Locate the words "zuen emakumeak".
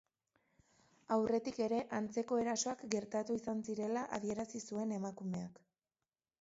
4.67-5.65